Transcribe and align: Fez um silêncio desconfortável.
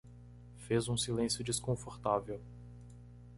Fez 0.57 0.89
um 0.89 0.97
silêncio 0.97 1.43
desconfortável. 1.43 2.41